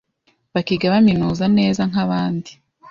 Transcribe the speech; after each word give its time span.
bakiga 0.53 0.85
baminuza 0.93 1.45
neza 1.57 1.81
nk,abandi 1.89 2.51